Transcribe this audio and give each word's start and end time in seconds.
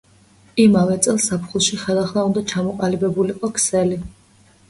იმავე 0.61 0.95
წლის 1.07 1.27
ზაფხულში 1.31 1.77
ხელახლა 1.81 2.23
უნდა 2.29 2.43
ჩამოყალიბებულიყო 2.53 3.53
ქსელი. 3.59 4.01